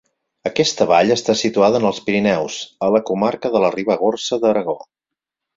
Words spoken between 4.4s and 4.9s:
d'Aragó.